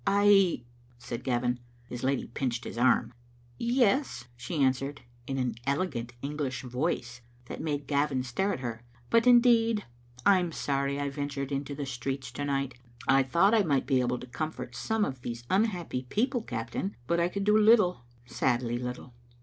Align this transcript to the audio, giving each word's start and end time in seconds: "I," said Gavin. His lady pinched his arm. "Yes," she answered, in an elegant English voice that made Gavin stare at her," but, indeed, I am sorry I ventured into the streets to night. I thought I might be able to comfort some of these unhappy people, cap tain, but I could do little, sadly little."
"I," 0.07 0.63
said 0.97 1.23
Gavin. 1.23 1.59
His 1.87 2.03
lady 2.03 2.25
pinched 2.25 2.63
his 2.63 2.75
arm. 2.75 3.13
"Yes," 3.59 4.25
she 4.35 4.59
answered, 4.59 5.03
in 5.27 5.37
an 5.37 5.53
elegant 5.67 6.13
English 6.23 6.63
voice 6.63 7.21
that 7.45 7.61
made 7.61 7.85
Gavin 7.85 8.23
stare 8.23 8.51
at 8.51 8.61
her," 8.61 8.83
but, 9.11 9.27
indeed, 9.27 9.85
I 10.25 10.39
am 10.39 10.51
sorry 10.53 10.99
I 10.99 11.09
ventured 11.11 11.51
into 11.51 11.75
the 11.75 11.85
streets 11.85 12.31
to 12.31 12.45
night. 12.45 12.73
I 13.07 13.21
thought 13.21 13.53
I 13.53 13.61
might 13.61 13.85
be 13.85 13.99
able 14.01 14.17
to 14.17 14.25
comfort 14.25 14.75
some 14.75 15.05
of 15.05 15.21
these 15.21 15.43
unhappy 15.51 16.07
people, 16.09 16.41
cap 16.41 16.71
tain, 16.71 16.95
but 17.05 17.19
I 17.19 17.29
could 17.29 17.43
do 17.43 17.55
little, 17.55 18.03
sadly 18.25 18.79
little." 18.79 19.13